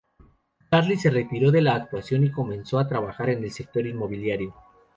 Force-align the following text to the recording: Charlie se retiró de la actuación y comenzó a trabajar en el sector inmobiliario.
Charlie 0.71 0.97
se 0.97 1.11
retiró 1.11 1.51
de 1.51 1.61
la 1.61 1.75
actuación 1.75 2.23
y 2.23 2.31
comenzó 2.31 2.79
a 2.79 2.87
trabajar 2.87 3.29
en 3.29 3.43
el 3.43 3.51
sector 3.51 3.85
inmobiliario. 3.85 4.55